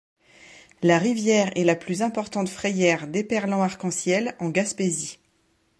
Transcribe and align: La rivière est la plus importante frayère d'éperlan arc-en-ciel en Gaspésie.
La 0.81 0.97
rivière 0.97 1.55
est 1.55 1.63
la 1.63 1.75
plus 1.75 2.01
importante 2.01 2.49
frayère 2.49 3.07
d'éperlan 3.07 3.61
arc-en-ciel 3.61 4.35
en 4.39 4.49
Gaspésie. 4.49 5.19